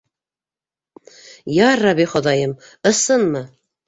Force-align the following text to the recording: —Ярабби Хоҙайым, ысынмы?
—Ярабби 1.57 2.07
Хоҙайым, 2.13 2.57
ысынмы? 2.93 3.43